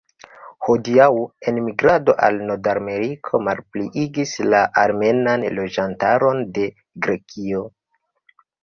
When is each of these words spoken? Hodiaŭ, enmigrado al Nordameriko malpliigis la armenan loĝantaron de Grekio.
Hodiaŭ, 0.67 1.09
enmigrado 1.51 2.15
al 2.29 2.39
Nordameriko 2.47 3.43
malpliigis 3.49 4.35
la 4.55 4.65
armenan 4.87 5.49
loĝantaron 5.61 6.47
de 6.59 6.69
Grekio. 7.07 7.67